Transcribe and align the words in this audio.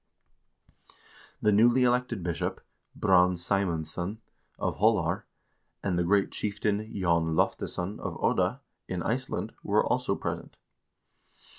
1 1.41 1.43
The 1.43 1.51
newly 1.51 1.83
elected 1.83 2.23
bishop, 2.23 2.59
Brand 2.95 3.35
Ssemundsson 3.35 4.17
of 4.57 4.77
Holar, 4.77 5.25
and 5.83 5.95
the 5.95 6.03
great 6.03 6.31
chieftain 6.31 6.91
Jon 6.99 7.35
Loftesson 7.35 7.99
of 7.99 8.15
Odda, 8.17 8.61
in 8.87 9.03
Iceland, 9.03 9.53
were 9.61 9.85
also 9.85 10.15
present. 10.15 10.57